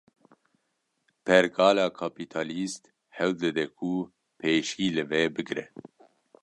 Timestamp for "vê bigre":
5.09-5.65